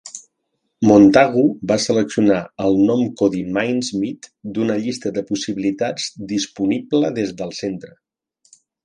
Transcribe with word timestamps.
Montagu 0.91 1.41
va 1.71 1.75
seleccionar 1.83 2.37
el 2.67 2.79
nom 2.91 3.03
codi 3.21 3.41
Mincemeat 3.57 4.29
d'una 4.57 4.79
llista 4.87 5.13
de 5.19 5.25
possibilitats 5.29 6.09
disponible 6.33 7.13
des 7.21 7.35
del 7.43 7.55
centre. 7.61 7.93